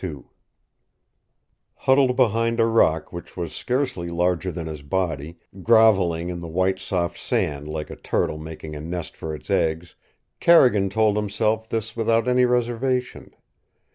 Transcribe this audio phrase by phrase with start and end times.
[0.03, 0.23] II
[1.75, 6.79] Huddled behind a rock which was scarcely larger than his body, groveling in the white,
[6.79, 9.93] soft sand like a turtle making a nest for its eggs,
[10.39, 13.29] Carrigan told himself this without any reservation.